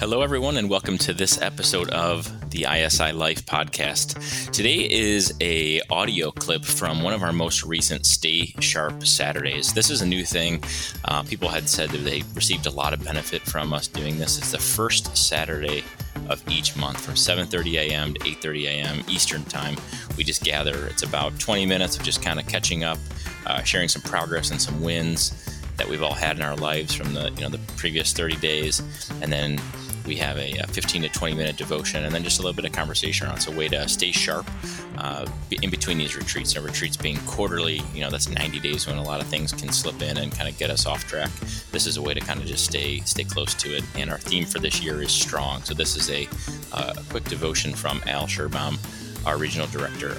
[0.00, 4.50] Hello, everyone, and welcome to this episode of the ISI Life podcast.
[4.50, 9.72] Today is a audio clip from one of our most recent Stay Sharp Saturdays.
[9.72, 10.62] This is a new thing.
[11.04, 14.36] Uh, people had said that they received a lot of benefit from us doing this.
[14.36, 15.84] It's the first Saturday
[16.28, 18.14] of each month from 7:30 a.m.
[18.14, 19.04] to 8:30 a.m.
[19.08, 19.76] Eastern Time.
[20.16, 20.86] We just gather.
[20.88, 22.98] It's about 20 minutes of just kind of catching up,
[23.46, 25.53] uh, sharing some progress and some wins
[25.84, 28.80] that we've all had in our lives from the you know the previous 30 days,
[29.20, 29.60] and then
[30.06, 32.64] we have a, a 15 to 20 minute devotion and then just a little bit
[32.64, 33.46] of conversation around.
[33.46, 34.50] A way to stay sharp
[34.98, 35.26] uh,
[35.62, 36.54] in between these retreats.
[36.56, 39.70] And retreats being quarterly, you know, that's 90 days when a lot of things can
[39.72, 41.30] slip in and kind of get us off track.
[41.72, 43.84] This is a way to kind of just stay stay close to it.
[43.94, 45.62] And our theme for this year is strong.
[45.62, 46.28] So this is a,
[46.72, 48.78] uh, a quick devotion from Al Schierbaum
[49.26, 50.14] our regional director,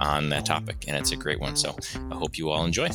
[0.00, 1.56] on that topic, and it's a great one.
[1.56, 1.76] So
[2.10, 2.88] I hope you all enjoy.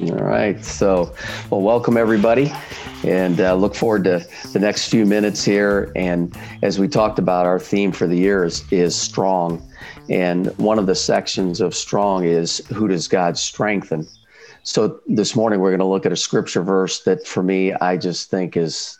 [0.00, 0.64] All right.
[0.64, 1.14] So,
[1.50, 2.50] well, welcome everybody,
[3.04, 5.92] and uh, look forward to the next few minutes here.
[5.94, 9.62] And as we talked about, our theme for the year is, is strong.
[10.08, 14.08] And one of the sections of strong is who does God strengthen?
[14.62, 17.96] So this morning we're going to look at a scripture verse that for me, I
[17.96, 18.98] just think is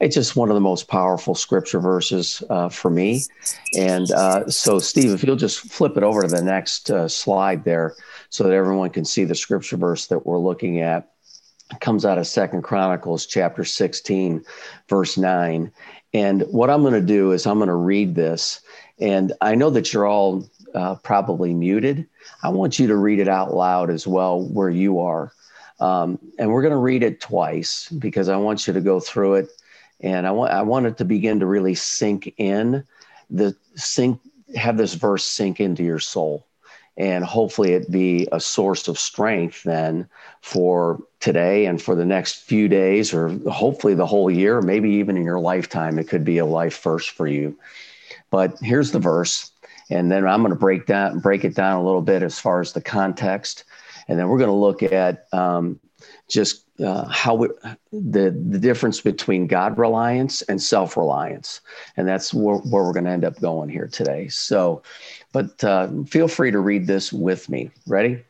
[0.00, 3.22] it's just one of the most powerful scripture verses uh, for me.
[3.78, 7.64] And uh, so, Steve, if you'll just flip it over to the next uh, slide
[7.64, 7.94] there
[8.32, 11.12] so that everyone can see the scripture verse that we're looking at.
[11.70, 14.42] It comes out of Second Chronicles chapter 16,
[14.88, 15.70] verse 9.
[16.14, 18.62] And what I'm going to do is I'm going to read this.
[18.98, 22.08] And I know that you're all uh, probably muted.
[22.42, 25.30] I want you to read it out loud as well where you are.
[25.78, 29.34] Um, and we're going to read it twice because I want you to go through
[29.34, 29.48] it.
[30.00, 32.82] And I want I want it to begin to really sink in
[33.28, 34.20] the sink
[34.56, 36.46] have this verse sink into your soul
[36.96, 40.08] and hopefully it be a source of strength then
[40.40, 45.16] for today and for the next few days or hopefully the whole year maybe even
[45.16, 47.56] in your lifetime it could be a life first for you
[48.30, 49.50] but here's the verse
[49.90, 52.60] and then i'm going to break down break it down a little bit as far
[52.60, 53.64] as the context
[54.08, 55.78] and then we're going to look at um,
[56.28, 61.60] just uh, how the the difference between God reliance and self reliance,
[61.96, 64.28] and that's where, where we're going to end up going here today.
[64.28, 64.82] So,
[65.32, 67.70] but uh, feel free to read this with me.
[67.86, 68.24] Ready?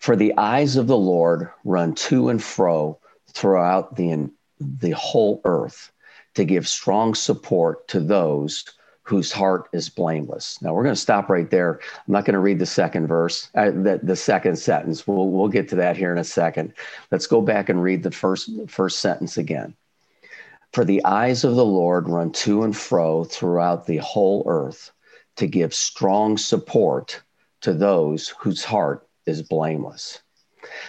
[0.00, 2.98] For the eyes of the Lord run to and fro
[3.28, 4.30] throughout the
[4.60, 5.92] the whole earth
[6.34, 8.64] to give strong support to those
[9.04, 10.60] whose heart is blameless.
[10.62, 11.80] Now we're going to stop right there.
[11.96, 15.06] I'm not going to read the second verse, uh, the, the second sentence.
[15.06, 16.72] We'll, we'll get to that here in a second.
[17.10, 19.74] Let's go back and read the first, first sentence again.
[20.72, 24.92] For the eyes of the Lord run to and fro throughout the whole earth
[25.36, 27.22] to give strong support
[27.62, 30.22] to those whose heart is blameless.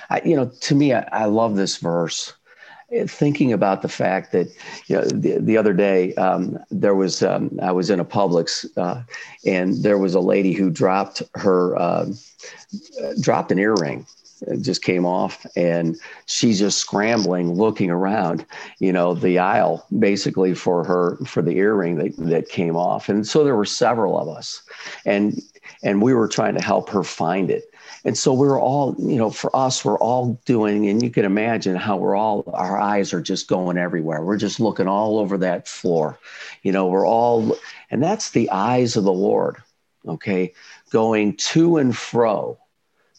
[0.10, 2.34] I, you know, to me, I, I love this verse
[3.08, 4.48] thinking about the fact that
[4.88, 8.66] you know the, the other day um, there was um, I was in a Publix
[8.78, 9.02] uh,
[9.46, 12.06] and there was a lady who dropped her uh,
[13.20, 14.06] dropped an earring
[14.62, 18.46] just came off and she's just scrambling looking around
[18.80, 23.28] you know the aisle basically for her for the earring that, that came off and
[23.28, 24.62] so there were several of us
[25.06, 25.42] and
[25.84, 27.66] and we were trying to help her find it
[28.06, 31.76] and so we're all, you know, for us, we're all doing, and you can imagine
[31.76, 34.24] how we're all, our eyes are just going everywhere.
[34.24, 36.20] We're just looking all over that floor.
[36.64, 37.56] You know, we're all,
[37.90, 39.58] and that's the eyes of the Lord,
[40.06, 40.54] okay,
[40.92, 42.60] going to and fro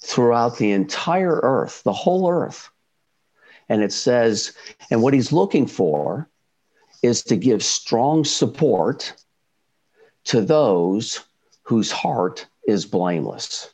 [0.05, 2.69] throughout the entire earth, the whole earth.
[3.69, 4.53] And it says,
[4.91, 6.29] and what he's looking for
[7.03, 9.15] is to give strong support
[10.25, 11.25] to those
[11.63, 13.73] whose heart is blameless.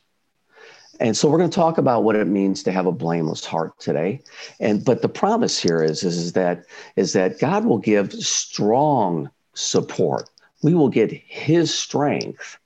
[1.01, 3.79] And so we're going to talk about what it means to have a blameless heart
[3.81, 4.21] today.
[4.61, 6.65] And but the promise here is, is, is that
[6.95, 10.29] is that God will give strong support.
[10.63, 12.59] We will get his strength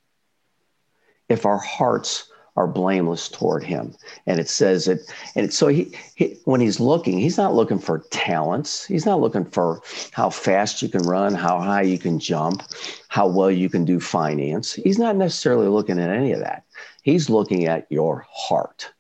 [1.29, 3.95] if our hearts are blameless toward him.
[4.27, 5.01] And it says it,
[5.35, 8.87] and so he, he, when he's looking, he's not looking for talents.
[8.87, 9.83] He's not looking for
[10.13, 12.63] how fast you can run, how high you can jump,
[13.09, 14.73] how well you can do finance.
[14.73, 16.65] He's not necessarily looking at any of that.
[17.03, 18.91] He's looking at your heart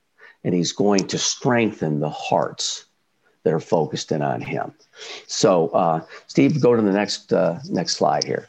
[0.43, 2.85] and he's going to strengthen the hearts
[3.45, 4.73] that are focused in on him.
[5.27, 8.49] So, uh, Steve, go to the next uh, next slide here.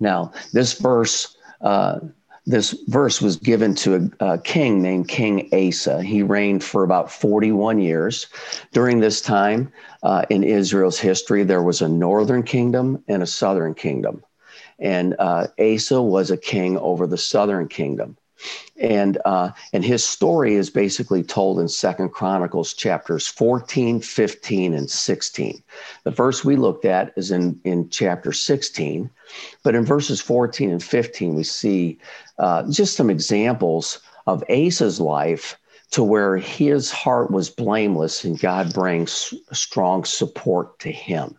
[0.00, 2.00] Now, this verse uh,
[2.48, 6.02] this verse was given to a, a, king named King Asa.
[6.02, 8.26] He reigned for about 41 years.
[8.72, 9.70] During this time
[10.02, 14.24] uh, in Israel's history, there was a northern kingdom and a southern kingdom.
[14.78, 18.16] And uh, Asa was a king over the southern kingdom.
[18.80, 24.90] And uh, and his story is basically told in Second Chronicles chapters 14, 15, and
[24.90, 25.62] 16.
[26.04, 29.10] The verse we looked at is in in chapter 16,
[29.62, 31.98] but in verses 14 and 15 we see
[32.38, 35.58] uh, just some examples of Asa's life
[35.90, 41.38] to where his heart was blameless and God brings strong support to him.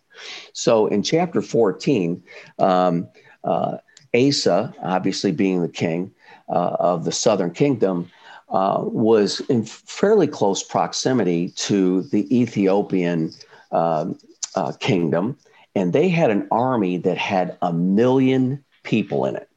[0.53, 2.23] So in chapter 14,
[2.57, 3.07] um,
[3.43, 3.77] uh,
[4.15, 6.11] Asa, obviously being the king
[6.49, 8.09] uh, of the southern kingdom,
[8.49, 13.31] uh, was in fairly close proximity to the Ethiopian
[13.71, 14.17] um,
[14.55, 15.37] uh, kingdom.
[15.75, 19.49] And they had an army that had a million people in it.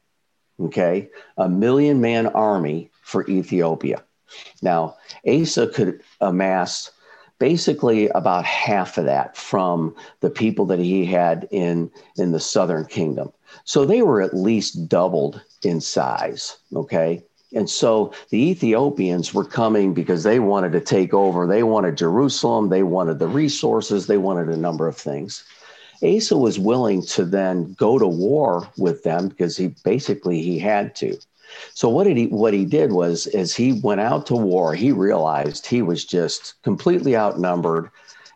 [0.59, 1.09] Okay.
[1.37, 4.03] A million man army for Ethiopia.
[4.61, 4.95] Now,
[5.27, 6.91] Asa could amass
[7.39, 12.85] basically about half of that from the people that he had in, in the southern
[12.85, 13.31] kingdom.
[13.65, 16.57] So they were at least doubled in size.
[16.75, 17.23] Okay.
[17.55, 21.45] And so the Ethiopians were coming because they wanted to take over.
[21.45, 22.69] They wanted Jerusalem.
[22.69, 24.07] They wanted the resources.
[24.07, 25.43] They wanted a number of things.
[26.03, 30.95] Asa was willing to then go to war with them because he basically he had
[30.95, 31.17] to.
[31.73, 34.91] So what did he what he did was as he went out to war, he
[34.91, 37.89] realized he was just completely outnumbered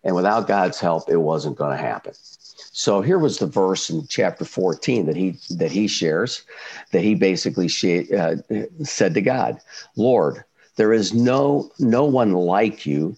[0.03, 2.13] and without God's help it wasn't going to happen.
[2.57, 6.43] So here was the verse in chapter 14 that he that he shares
[6.91, 7.67] that he basically
[8.15, 8.35] uh,
[8.83, 9.59] said to God,
[9.95, 10.43] "Lord,
[10.75, 13.15] there is no no one like you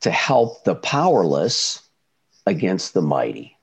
[0.00, 1.82] to help the powerless
[2.46, 3.56] against the mighty.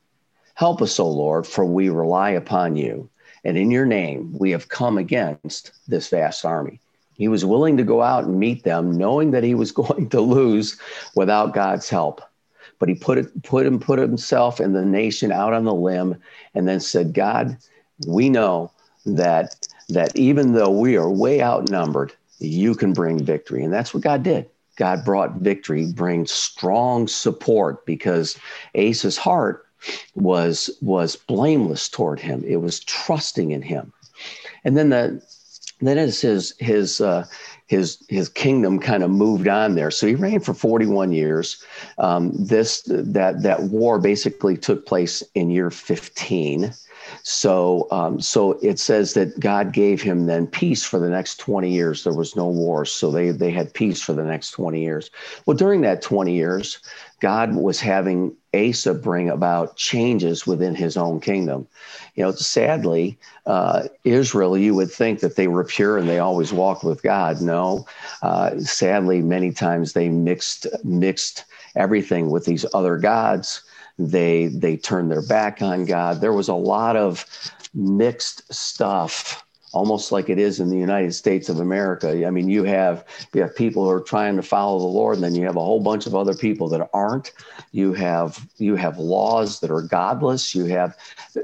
[0.55, 3.09] Help us, O Lord, for we rely upon you."
[3.43, 6.79] And in your name, we have come against this vast army.
[7.15, 10.21] He was willing to go out and meet them, knowing that he was going to
[10.21, 10.77] lose
[11.15, 12.21] without God's help.
[12.81, 16.15] But he put it, put him, put himself and the nation out on the limb,
[16.55, 17.55] and then said, "God,
[18.07, 18.71] we know
[19.05, 24.01] that that even though we are way outnumbered, you can bring victory." And that's what
[24.01, 24.49] God did.
[24.77, 28.35] God brought victory, bring strong support because
[28.73, 29.63] Asa's heart
[30.15, 32.43] was was blameless toward him.
[32.47, 33.93] It was trusting in him.
[34.63, 35.21] And then the
[35.81, 37.27] then as his his uh,
[37.71, 39.91] his his kingdom kind of moved on there.
[39.91, 41.63] So he reigned for 41 years.
[41.99, 46.73] Um, this that that war basically took place in year 15.
[47.23, 51.71] So, um, so it says that God gave him then peace for the next 20
[51.71, 52.03] years.
[52.03, 52.83] There was no war.
[52.83, 55.09] So they, they had peace for the next 20 years.
[55.45, 56.79] Well, during that 20 years,
[57.21, 61.67] God was having Asa bring about changes within his own kingdom.
[62.15, 66.51] You know, sadly, uh, Israel, you would think that they were pure and they always
[66.51, 67.41] walked with God.
[67.41, 67.85] No,
[68.21, 71.45] uh, sadly, many times they mixed mixed
[71.75, 73.61] everything with these other gods
[74.09, 76.21] they they turned their back on God.
[76.21, 77.25] There was a lot of
[77.73, 79.43] mixed stuff
[79.73, 82.25] almost like it is in the United States of America.
[82.25, 85.23] I mean, you have you have people who are trying to follow the Lord, and
[85.23, 87.31] then you have a whole bunch of other people that aren't.
[87.71, 90.53] You have you have laws that are godless.
[90.53, 90.95] You have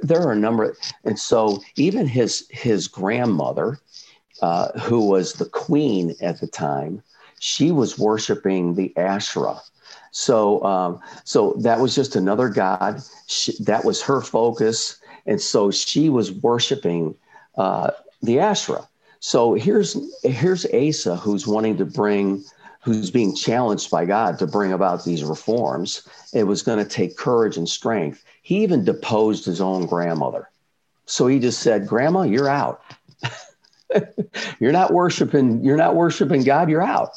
[0.01, 3.79] there are a number, and so even his his grandmother,
[4.41, 7.01] uh, who was the queen at the time,
[7.39, 9.61] she was worshiping the Asherah.
[10.11, 13.01] So, um, so that was just another god.
[13.27, 17.13] She, that was her focus, and so she was worshiping
[17.57, 17.91] uh,
[18.21, 18.87] the Asherah.
[19.19, 22.43] So here's here's Asa who's wanting to bring,
[22.81, 26.07] who's being challenged by God to bring about these reforms.
[26.33, 28.23] It was going to take courage and strength.
[28.43, 30.49] He even deposed his own grandmother.
[31.05, 32.81] So he just said, "Grandma, you're out.
[34.59, 35.63] you're not worshiping.
[35.63, 36.69] You're not worshiping God.
[36.69, 37.11] You're out."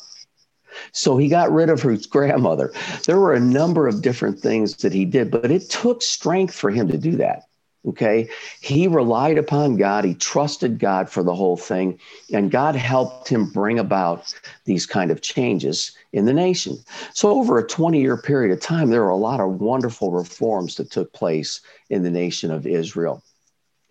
[0.93, 2.73] So he got rid of his grandmother.
[3.07, 6.71] There were a number of different things that he did, but it took strength for
[6.71, 7.43] him to do that.
[7.87, 8.29] Okay.
[8.61, 10.05] He relied upon God.
[10.05, 11.99] He trusted God for the whole thing.
[12.33, 14.35] And God helped him bring about
[14.67, 16.77] these kind of changes in the nation.
[17.15, 20.77] So, over a 20 year period of time, there were a lot of wonderful reforms
[20.77, 23.23] that took place in the nation of Israel.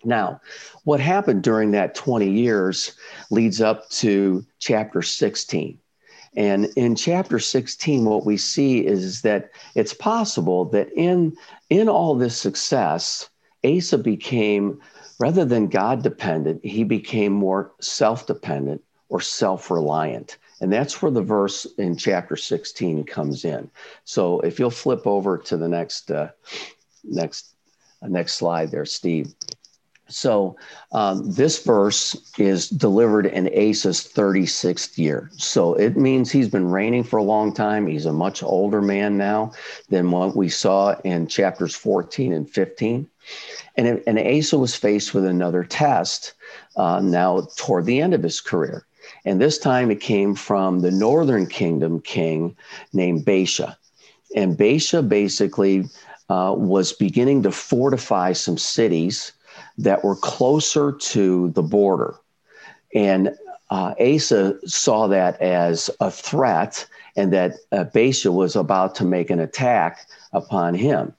[0.04, 0.40] Now,
[0.84, 2.92] what happened during that 20 years
[3.30, 5.78] leads up to chapter 16.
[6.36, 11.36] And in chapter 16, what we see is that it's possible that in,
[11.70, 13.29] in all this success,
[13.64, 14.80] Asa became,
[15.18, 20.38] rather than God dependent, he became more self dependent or self reliant.
[20.60, 23.70] And that's where the verse in chapter 16 comes in.
[24.04, 26.30] So if you'll flip over to the next, uh,
[27.02, 27.54] next,
[28.02, 29.34] uh, next slide there, Steve.
[30.10, 30.56] So
[30.92, 35.30] um, this verse is delivered in Asa's 36th year.
[35.36, 37.86] So it means he's been reigning for a long time.
[37.86, 39.52] He's a much older man now
[39.88, 43.08] than what we saw in chapters 14 and 15.
[43.76, 46.34] And, and Asa was faced with another test
[46.76, 48.86] uh, now toward the end of his career.
[49.24, 52.56] And this time it came from the northern kingdom king
[52.92, 53.76] named Baasha.
[54.34, 55.84] And Baasha basically
[56.28, 59.32] uh, was beginning to fortify some cities
[59.78, 62.14] that were closer to the border.
[62.94, 63.34] And
[63.70, 66.86] uh, Asa saw that as a threat
[67.16, 71.14] and that uh, Baasha was about to make an attack upon him.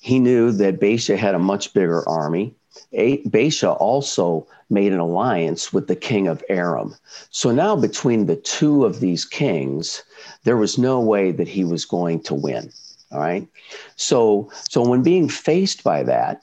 [0.00, 2.54] He knew that Baasha had a much bigger army.
[2.92, 6.94] A- Baasha also made an alliance with the king of Aram.
[7.30, 10.02] So now, between the two of these kings,
[10.44, 12.72] there was no way that he was going to win.
[13.12, 13.46] All right.
[13.96, 16.42] So, so when being faced by that,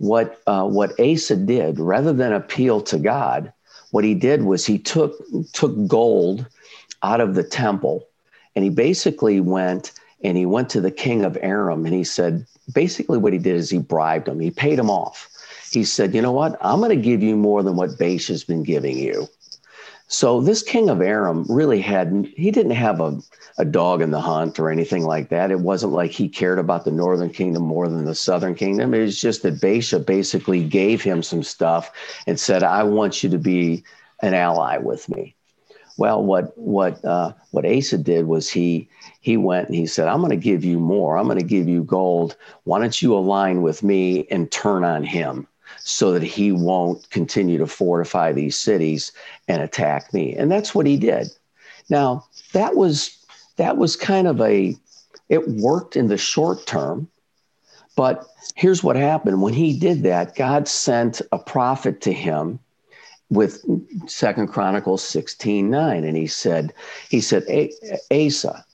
[0.00, 3.52] what uh, what Asa did, rather than appeal to God,
[3.90, 5.14] what he did was he took
[5.52, 6.46] took gold
[7.02, 8.08] out of the temple,
[8.56, 9.92] and he basically went
[10.24, 13.56] and he went to the king of Aram and he said, basically what he did
[13.56, 14.40] is he bribed him.
[14.40, 15.28] He paid him off.
[15.70, 16.58] He said, you know what?
[16.60, 19.28] I'm going to give you more than what Baasha has been giving you.
[20.12, 23.20] So this king of Aram really had he didn't have a,
[23.58, 25.52] a dog in the hunt or anything like that.
[25.52, 28.92] It wasn't like he cared about the northern kingdom more than the southern kingdom.
[28.92, 31.92] It was just that Baasha basically gave him some stuff
[32.26, 33.84] and said, "I want you to be
[34.20, 35.36] an ally with me."
[35.96, 38.88] Well, what what uh, what Asa did was he
[39.20, 41.18] he went and he said, "I'm going to give you more.
[41.18, 42.34] I'm going to give you gold.
[42.64, 45.46] Why don't you align with me and turn on him?"
[45.90, 49.12] So that he won't continue to fortify these cities
[49.48, 50.34] and attack me.
[50.34, 51.28] And that's what he did.
[51.88, 53.16] Now, that was
[53.56, 54.76] that was kind of a
[55.28, 57.08] it worked in the short term,
[57.96, 62.58] but here's what happened when he did that, God sent a prophet to him
[63.30, 63.64] with
[64.08, 66.04] Second Chronicles 16, 9.
[66.04, 66.72] And he said,
[67.08, 67.44] he said,
[68.10, 68.64] Asa,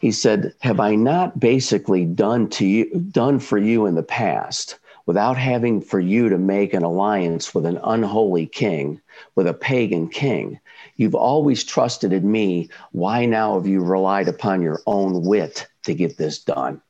[0.00, 4.79] he said, Have I not basically done to you done for you in the past
[5.06, 9.00] without having for you to make an alliance with an unholy king,
[9.34, 10.58] with a pagan king.
[10.96, 12.68] You've always trusted in me.
[12.92, 16.80] Why now have you relied upon your own wit to get this done?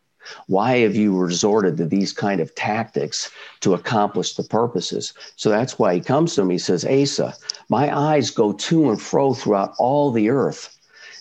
[0.47, 5.14] Why have you resorted to these kind of tactics to accomplish the purposes?
[5.37, 6.50] So that's why he comes to him.
[6.50, 7.35] He says, Asa,
[7.69, 10.76] my eyes go to and fro throughout all the earth,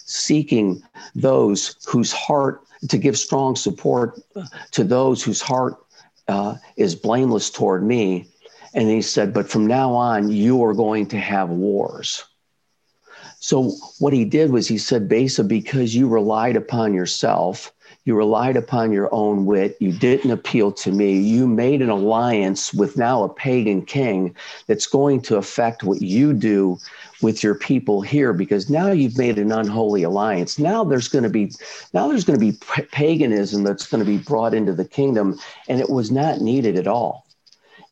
[0.05, 0.84] seeking
[1.15, 4.19] those whose heart to give strong support
[4.72, 5.75] to those whose heart
[6.29, 8.27] uh, is blameless toward me.
[8.74, 12.24] And he said, But from now on, you are going to have wars.
[13.39, 17.74] So what he did was he said, Baasha, because you relied upon yourself,
[18.10, 22.74] you relied upon your own wit, you didn't appeal to me, you made an alliance
[22.74, 24.36] with now a pagan king
[24.66, 26.75] that's going to affect what you do
[27.22, 30.58] with your people here because now you've made an unholy alliance.
[30.58, 31.51] Now there's going to be
[31.94, 32.58] now there's going to be
[32.92, 35.38] paganism that's going to be brought into the kingdom
[35.68, 37.28] and it was not needed at all.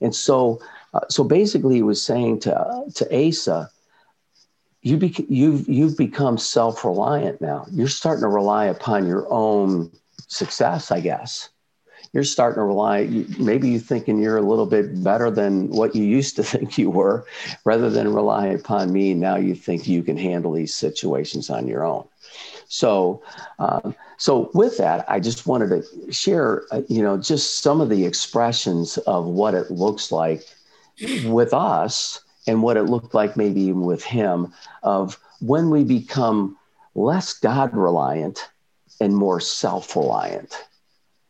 [0.02, 0.60] And so
[0.96, 3.70] uh, so basically he was saying to uh, to asa
[4.82, 7.68] you bec- you've you've become self-reliant now.
[7.72, 9.92] You're starting to rely upon your own
[10.28, 11.50] success i guess.
[12.14, 13.06] You're starting to rely
[13.38, 16.90] maybe you're thinking you're a little bit better than what you used to think you
[16.90, 17.26] were.
[17.66, 21.86] Rather than rely upon me now you think you can handle these situations on your
[21.86, 22.08] own.
[22.68, 23.22] So
[23.60, 27.90] um, so with that i just wanted to share uh, you know just some of
[27.90, 30.44] the expressions of what it looks like
[31.26, 34.54] with us and what it looked like maybe even with him
[34.84, 36.58] of when we become
[36.96, 38.50] less god reliant
[39.00, 40.56] and more self reliant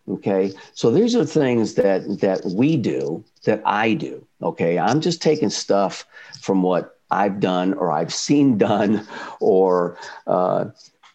[0.09, 0.53] Okay.
[0.74, 4.25] So these are things that that we do, that I do.
[4.41, 4.79] Okay.
[4.79, 6.05] I'm just taking stuff
[6.41, 9.05] from what I've done or I've seen done,
[9.39, 9.97] or
[10.27, 10.65] uh,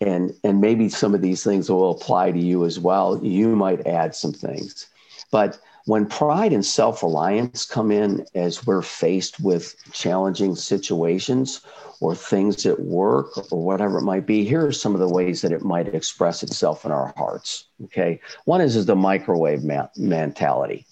[0.00, 3.18] and and maybe some of these things will apply to you as well.
[3.24, 4.86] You might add some things,
[5.30, 11.62] but when pride and self-reliance come in as we're faced with challenging situations
[12.00, 15.42] or things at work or whatever it might be, here are some of the ways
[15.42, 17.64] that it might express itself in our hearts.
[17.84, 18.20] Okay.
[18.44, 20.86] One is, is the microwave ma- mentality.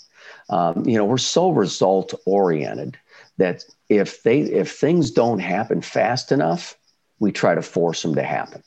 [0.48, 2.98] Um, you know, we're so result oriented
[3.38, 6.76] that if they if things don't happen fast enough,
[7.20, 8.62] we try to force them to happen.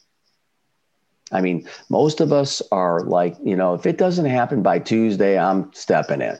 [1.33, 5.37] I mean, most of us are like, you know, if it doesn't happen by Tuesday,
[5.37, 6.37] I'm stepping in.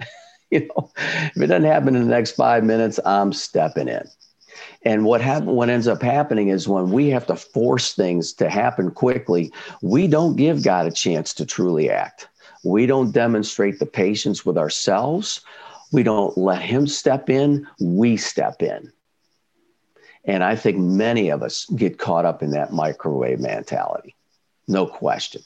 [0.50, 4.08] you know, if it doesn't happen in the next five minutes, I'm stepping in.
[4.82, 8.48] And what happen, what ends up happening is when we have to force things to
[8.48, 12.28] happen quickly, we don't give God a chance to truly act.
[12.64, 15.42] We don't demonstrate the patience with ourselves.
[15.92, 17.66] We don't let Him step in.
[17.78, 18.90] We step in.
[20.24, 24.14] And I think many of us get caught up in that microwave mentality.
[24.70, 25.42] No question.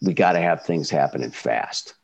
[0.00, 1.94] We got to have things happening fast.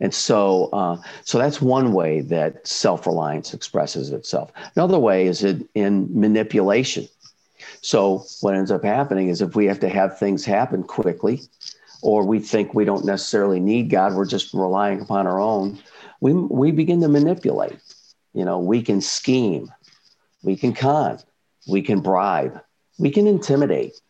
[0.00, 4.52] And so, uh, so that's one way that self-reliance expresses itself.
[4.76, 7.08] Another way is it in manipulation.
[7.82, 11.42] So what ends up happening is if we have to have things happen quickly,
[12.02, 15.78] or we think we don't necessarily need God, we're just relying upon our own,
[16.20, 17.78] we, we begin to manipulate.
[18.32, 19.72] You know, we can scheme,
[20.42, 21.18] we can con,
[21.68, 22.60] we can bribe,
[22.98, 24.00] we can intimidate.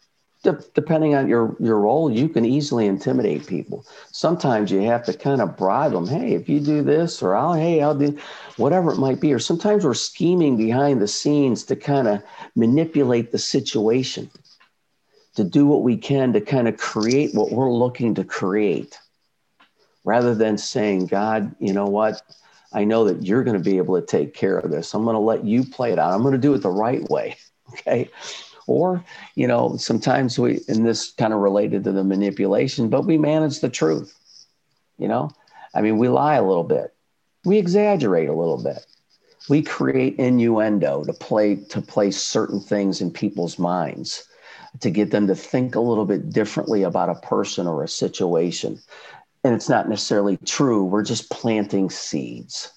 [0.43, 3.85] De- depending on your, your role, you can easily intimidate people.
[4.11, 6.07] Sometimes you have to kind of bribe them.
[6.07, 8.19] Hey, if you do this, or I'll, hey, I'll do
[8.57, 9.35] whatever it might be.
[9.35, 12.23] Or sometimes we're scheming behind the scenes to kind of
[12.57, 14.31] manipulate the situation,
[15.35, 18.99] to do what we can to kind of create what we're looking to create,
[20.05, 22.23] rather than saying, God, you know what?
[22.73, 24.95] I know that you're going to be able to take care of this.
[24.95, 26.13] I'm going to let you play it out.
[26.13, 27.37] I'm going to do it the right way.
[27.73, 28.11] Okay.
[28.71, 33.19] Or, you know, sometimes we, and this kind of related to the manipulation, but we
[33.19, 34.17] manage the truth.
[34.97, 35.33] You know,
[35.75, 36.95] I mean, we lie a little bit,
[37.45, 38.87] we exaggerate a little bit,
[39.49, 44.29] we create innuendo to play to place certain things in people's minds
[44.79, 48.81] to get them to think a little bit differently about a person or a situation.
[49.43, 50.85] And it's not necessarily true.
[50.85, 52.73] We're just planting seeds.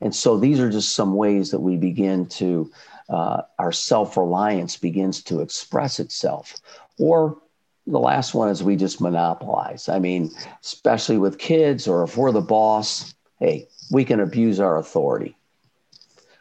[0.00, 2.70] And so these are just some ways that we begin to
[3.08, 6.54] uh, our self reliance begins to express itself.
[6.98, 7.38] Or
[7.86, 9.88] the last one is we just monopolize.
[9.88, 10.30] I mean,
[10.62, 15.36] especially with kids or if we're the boss, hey, we can abuse our authority.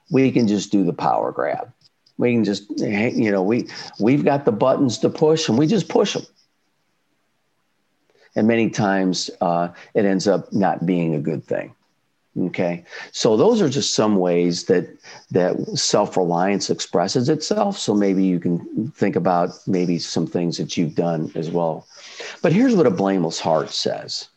[0.09, 1.71] We can just do the power grab.
[2.17, 3.67] We can just, you know, we
[3.99, 6.23] we've got the buttons to push, and we just push them.
[8.35, 11.75] And many times, uh, it ends up not being a good thing.
[12.35, 14.87] Okay, so those are just some ways that
[15.29, 17.77] that self reliance expresses itself.
[17.77, 21.85] So maybe you can think about maybe some things that you've done as well.
[22.41, 24.29] But here's what a blameless heart says.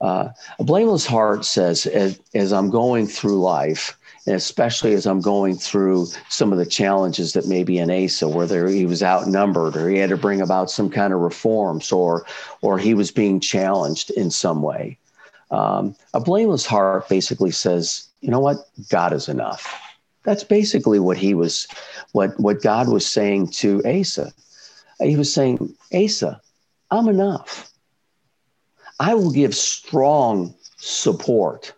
[0.00, 5.20] Uh, a blameless heart says, as, as I'm going through life, and especially as I'm
[5.20, 9.90] going through some of the challenges that maybe in Asa, whether he was outnumbered or
[9.90, 12.24] he had to bring about some kind of reforms or
[12.62, 14.96] or he was being challenged in some way.
[15.50, 18.58] Um, a blameless heart basically says, you know what,
[18.88, 19.80] God is enough.
[20.24, 21.66] That's basically what he was,
[22.12, 24.32] what what God was saying to Asa.
[25.00, 26.40] He was saying, Asa,
[26.90, 27.70] I'm enough.
[29.00, 31.72] I will give strong support,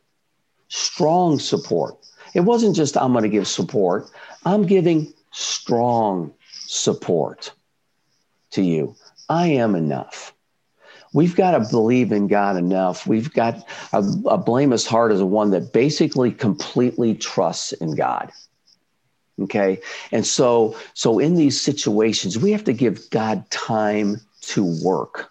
[0.69, 1.97] strong support.
[2.35, 4.11] It wasn't just I'm going to give support.
[4.45, 7.53] I'm giving strong support
[8.51, 8.97] to you.
[9.29, 10.35] I am enough
[11.13, 13.07] we've got to believe in God enough.
[13.07, 18.31] We've got a, a blameless heart is one that basically completely trusts in God.
[19.41, 19.81] Okay.
[20.11, 25.31] And so, so in these situations, we have to give God time to work.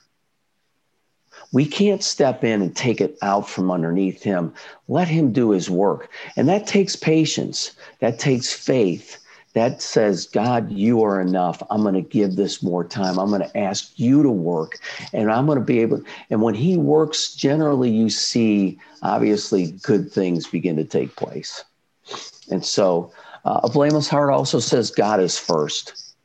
[1.53, 4.53] We can't step in and take it out from underneath him.
[4.87, 6.09] Let him do his work.
[6.37, 7.71] And that takes patience.
[7.99, 9.20] That takes faith
[9.53, 11.61] that says, God, you are enough.
[11.69, 13.19] I'm going to give this more time.
[13.19, 14.79] I'm going to ask you to work.
[15.13, 20.11] And I'm going to be able, and when he works, generally you see, obviously, good
[20.11, 21.65] things begin to take place.
[22.49, 23.11] And so
[23.43, 26.15] uh, a blameless heart also says, God is first.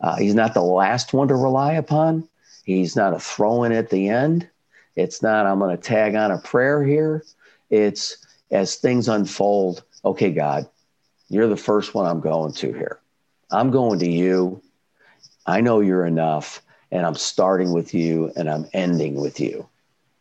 [0.00, 2.28] Uh, he's not the last one to rely upon.
[2.64, 4.48] He's not a throw in at the end.
[4.96, 7.24] It's not, I'm going to tag on a prayer here.
[7.68, 10.68] It's as things unfold, okay, God,
[11.30, 13.00] you're the first one I'm going to here.
[13.50, 14.60] I'm going to you.
[15.46, 19.66] I know you're enough, and I'm starting with you and I'm ending with you.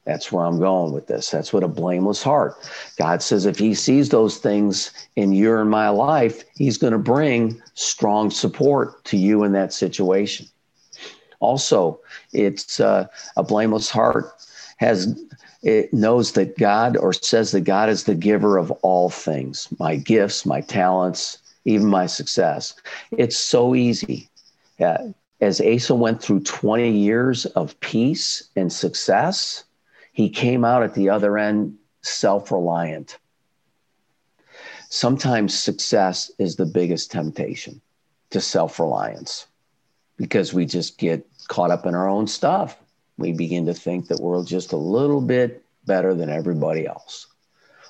[0.05, 1.29] That's where I'm going with this.
[1.29, 2.55] That's what a blameless heart.
[2.97, 6.99] God says if he sees those things in your and my life, he's going to
[6.99, 10.47] bring strong support to you in that situation.
[11.41, 11.99] Also,
[12.33, 13.05] it's uh,
[13.37, 14.31] a blameless heart
[14.77, 15.21] has
[15.61, 19.95] it knows that God or says that God is the giver of all things my
[19.95, 22.75] gifts, my talents, even my success.
[23.11, 24.29] It's so easy.
[24.79, 25.09] Uh,
[25.41, 29.63] as Asa went through 20 years of peace and success,
[30.13, 33.17] he came out at the other end self reliant.
[34.89, 37.81] Sometimes success is the biggest temptation
[38.31, 39.47] to self reliance
[40.17, 42.77] because we just get caught up in our own stuff
[43.19, 47.27] we begin to think that we're just a little bit better than everybody else.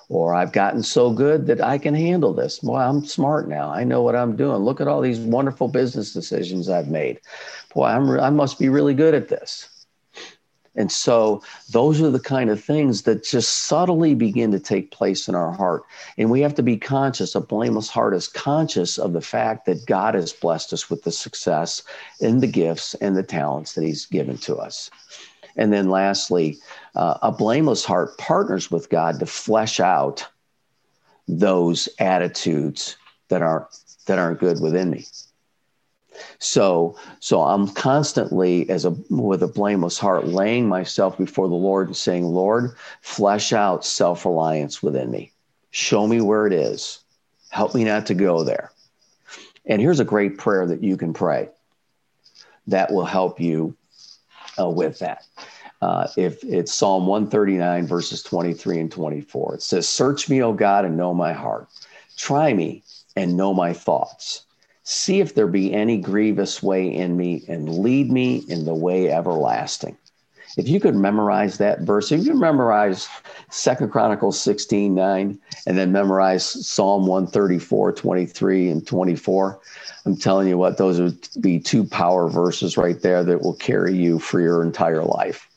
[0.10, 2.60] Or I've gotten so good that I can handle this.
[2.60, 3.70] Boy, I'm smart now.
[3.70, 4.58] I know what I'm doing.
[4.58, 7.20] Look at all these wonderful business decisions I've made.
[7.76, 9.79] Boy, I'm re- I must be really good at this.
[10.80, 15.28] And so those are the kind of things that just subtly begin to take place
[15.28, 15.84] in our heart.
[16.18, 17.36] And we have to be conscious.
[17.36, 21.12] A blameless heart is conscious of the fact that God has blessed us with the
[21.12, 21.84] success
[22.22, 24.90] and the gifts and the talents that He's given to us.
[25.58, 26.58] And then lastly,
[26.96, 30.26] uh, a blameless heart partners with God to flesh out
[31.28, 32.96] those attitudes
[33.28, 33.68] that aren't
[34.06, 35.06] that aren't good within me.
[36.40, 41.88] So, so I'm constantly as a with a blameless heart laying myself before the Lord
[41.88, 45.32] and saying, "Lord, flesh out self-reliance within me.
[45.72, 47.00] Show me where it is.
[47.50, 48.72] Help me not to go there."
[49.66, 51.50] And here's a great prayer that you can pray
[52.68, 53.76] that will help you
[54.60, 55.26] uh, with that.
[55.82, 60.86] Uh, if it's Psalm 139, verses 23 and 24, it says, Search me, O God,
[60.86, 61.70] and know my heart.
[62.18, 62.84] Try me
[63.16, 64.46] and know my thoughts
[64.92, 69.12] See if there be any grievous way in me and lead me in the way
[69.12, 69.96] everlasting.
[70.58, 73.08] If you could memorize that verse, if you memorize
[73.52, 79.60] Second Chronicles 16, 9, and then memorize Psalm 134, 23, and 24,
[80.08, 83.96] I'm telling you what, those would be two power verses right there that will carry
[83.96, 85.48] you for your entire life.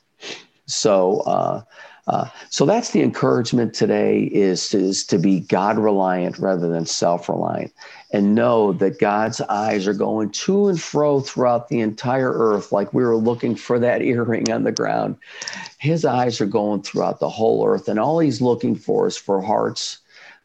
[0.67, 1.63] So, uh,
[2.09, 7.29] uh, so that's the encouragement today is, is to be God reliant rather than self
[7.29, 7.73] reliant
[8.13, 12.93] and know that God's eyes are going to and fro throughout the entire earth, like
[12.93, 15.17] we were looking for that earring on the ground.
[15.79, 19.41] His eyes are going throughout the whole earth, and all he's looking for is for
[19.41, 19.99] hearts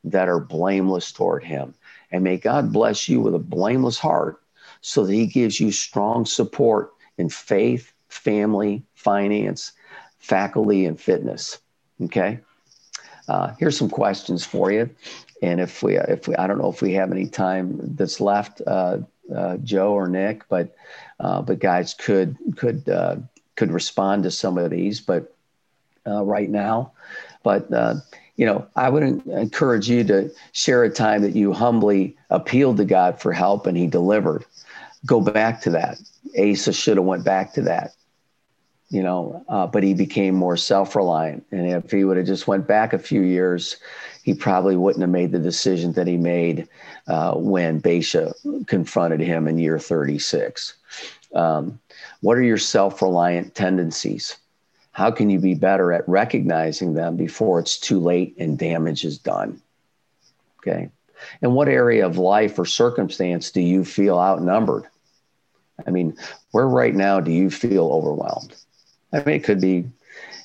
[0.04, 1.74] that are blameless toward him.
[2.12, 4.42] And may God bless you with a blameless heart
[4.82, 9.74] so that he gives you strong support in faith, family, finance,
[10.20, 11.60] faculty, and fitness.
[12.04, 12.40] Okay.
[13.28, 14.90] Uh, here's some questions for you.
[15.42, 18.62] And if we, if we, I don't know if we have any time that's left,
[18.66, 19.00] uh,
[19.36, 20.76] uh, Joe or Nick, but,
[21.20, 23.18] uh, but guys could, could, uh,
[23.56, 25.36] could respond to some of these, but
[26.08, 26.94] uh, right now,
[27.44, 27.70] but,
[28.38, 32.86] you know, I would encourage you to share a time that you humbly appealed to
[32.86, 34.46] God for help and he delivered.
[35.06, 36.00] Go back to that.
[36.40, 37.94] Asa should have went back to that
[38.90, 41.46] you know, uh, but he became more self-reliant.
[41.52, 43.78] And if he would have just went back a few years,
[44.24, 46.68] he probably wouldn't have made the decision that he made
[47.08, 48.34] uh, when Baasha
[48.66, 50.76] confronted him in year 36.
[51.36, 51.80] Um,
[52.22, 54.38] what are your self-reliant tendencies?
[54.92, 59.18] How can you be better at recognizing them before it's too late and damage is
[59.18, 59.62] done?
[60.60, 60.90] Okay.
[61.42, 64.88] And what area of life or circumstance do you feel outnumbered?
[65.86, 66.18] I mean,
[66.52, 68.56] where right now do you feel overwhelmed?
[69.18, 69.86] I mean, it could be,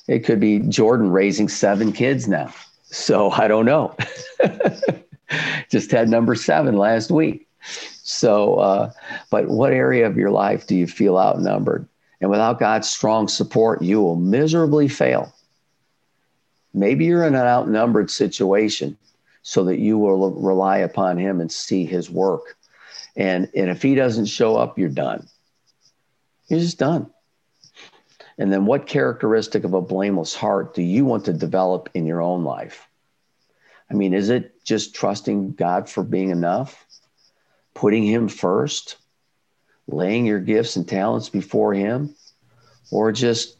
[0.07, 2.53] it could be Jordan raising seven kids now.
[2.85, 3.95] So I don't know.
[5.69, 7.47] Just had number seven last week.
[8.03, 8.91] So, uh,
[9.29, 11.87] but what area of your life do you feel outnumbered?
[12.19, 15.33] And without God's strong support, you will miserably fail.
[16.73, 18.97] Maybe you're in an outnumbered situation
[19.43, 22.57] so that you will rely upon Him and see His work.
[23.15, 25.27] And, and if He doesn't show up, you're done.
[26.47, 27.12] You're just done.
[28.37, 32.21] And then what characteristic of a blameless heart do you want to develop in your
[32.21, 32.87] own life?
[33.91, 36.85] I mean, is it just trusting God for being enough,
[37.73, 38.97] putting Him first,
[39.87, 42.15] laying your gifts and talents before Him,
[42.91, 43.57] or just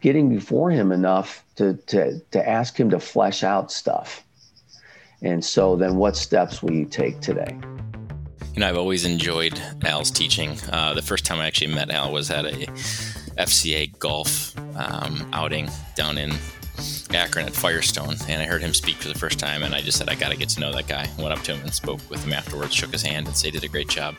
[0.00, 4.22] getting before Him enough to, to, to ask Him to flesh out stuff?
[5.22, 7.56] And so, then what steps will you take today?
[8.54, 10.58] You know, I've always enjoyed Al's teaching.
[10.70, 12.66] Uh, the first time I actually met Al was at a
[13.38, 16.32] FCA golf um, outing down in
[17.14, 19.98] Akron at Firestone, and I heard him speak for the first time, and I just
[19.98, 21.08] said, I got to get to know that guy.
[21.18, 23.64] Went up to him and spoke with him afterwards, shook his hand, and said did
[23.64, 24.16] a great job,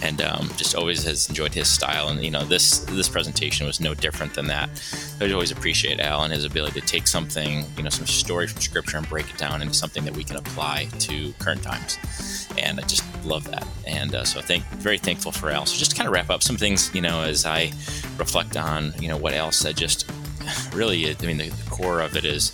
[0.00, 2.08] and um, just always has enjoyed his style.
[2.08, 4.70] And you know, this this presentation was no different than that.
[5.20, 8.60] I always appreciate Al and his ability to take something, you know, some story from
[8.60, 11.98] Scripture and break it down into something that we can apply to current times.
[12.58, 15.66] And I just love that, and uh, so I think very thankful for Al.
[15.66, 17.72] So just to kind of wrap up some things, you know, as I
[18.18, 20.10] reflect on, you know, what Al said, just
[20.72, 22.52] really, I mean, the, the core of it is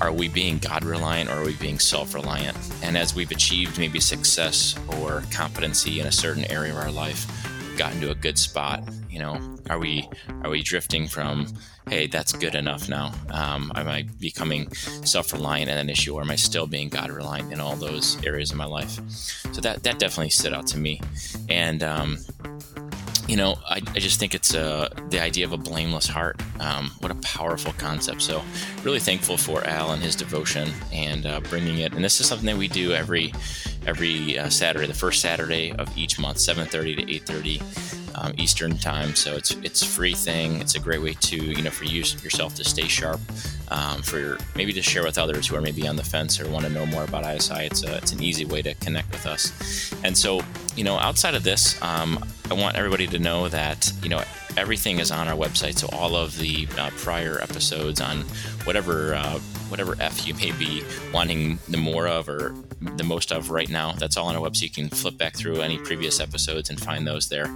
[0.00, 2.56] are we being God reliant or are we being self reliant?
[2.82, 7.26] And as we've achieved maybe success or competency in a certain area of our life,
[7.76, 10.08] gotten to a good spot, you know, are we
[10.42, 11.46] are we drifting from
[11.88, 13.12] hey that's good enough now?
[13.30, 17.10] Um, am I becoming self reliant in an issue, or am I still being God
[17.10, 19.00] reliant in all those areas of my life?
[19.52, 21.00] So that that definitely stood out to me,
[21.48, 22.18] and um,
[23.30, 26.42] you know, I, I just think it's uh, the idea of a blameless heart.
[26.58, 28.22] Um, what a powerful concept.
[28.22, 28.42] So,
[28.82, 31.92] really thankful for Al and his devotion and uh, bringing it.
[31.92, 33.32] And this is something that we do every
[33.86, 39.14] every uh, Saturday, the first Saturday of each month, 7:30 to 8:30 um, Eastern time.
[39.14, 40.60] So it's it's free thing.
[40.60, 43.20] It's a great way to you know for you yourself to stay sharp.
[43.68, 46.64] Um, for maybe to share with others who are maybe on the fence or want
[46.64, 47.66] to know more about ISI.
[47.66, 49.94] It's a, it's an easy way to connect with us.
[50.02, 50.40] And so
[50.74, 54.22] you know outside of this, um, I want everybody to know that you know
[54.56, 55.78] everything is on our website.
[55.78, 58.22] So all of the uh, prior episodes on
[58.64, 59.38] whatever uh,
[59.70, 62.54] whatever F you may be wanting the more of or
[62.96, 63.92] the most of right now.
[63.92, 64.62] That's all on our website.
[64.62, 67.46] You can flip back through any previous episodes and find those there.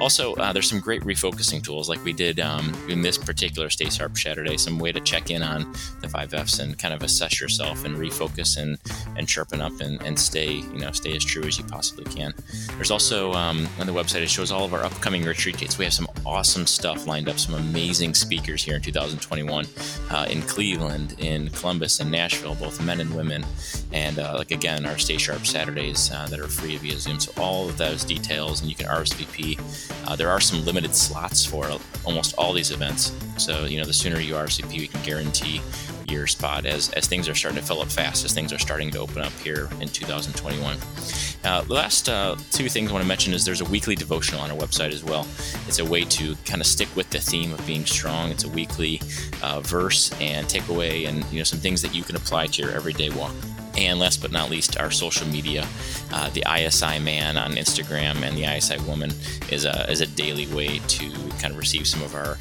[0.00, 3.90] Also, uh, there's some great refocusing tools like we did um, in this particular Stay
[3.90, 4.56] Sharp Saturday.
[4.56, 7.96] Some way to check in on the five Fs and kind of assess yourself and
[7.96, 8.78] refocus and
[9.16, 12.32] and sharpen up and, and stay you know stay as true as you possibly can.
[12.76, 15.78] There's also um, on the website it shows all of our upcoming retreat dates.
[15.78, 17.38] We have some awesome stuff lined up.
[17.38, 19.66] Some amazing speakers here in 2021
[20.10, 23.44] uh, in Cleveland, in Columbus and Nashville, both men and women.
[23.92, 27.20] And uh, like again, our Stay Sharp Saturdays uh, that are free via Zoom.
[27.20, 30.08] So all of those details, and you can RSVP.
[30.08, 31.70] Uh, there are some limited slots for
[32.04, 33.12] almost all these events.
[33.36, 35.60] So you know, the sooner you RSVP, we can guarantee
[36.10, 38.90] your spot as, as things are starting to fill up fast, as things are starting
[38.90, 40.76] to open up here in 2021.
[41.44, 44.40] Uh, the last uh, two things I want to mention is there's a weekly devotional
[44.40, 45.26] on our website as well.
[45.66, 48.30] It's a way to kind of stick with the theme of being strong.
[48.30, 49.00] It's a weekly
[49.42, 52.72] uh, verse and takeaway, and you know some things that you can apply to your
[52.72, 53.34] everyday walk.
[53.78, 55.64] And last but not least, our social media.
[56.12, 59.12] Uh, the ISI Man on Instagram and the ISI Woman
[59.52, 62.36] is a, is a daily way to kind of receive some of our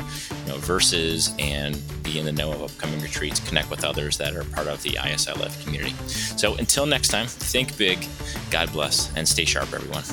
[0.46, 4.36] you know, verses and be in the know of upcoming retreats, connect with others that
[4.36, 5.94] are part of the ISI Life community.
[6.08, 8.04] So until next time, think big,
[8.50, 10.04] God bless, and stay sharp, everyone.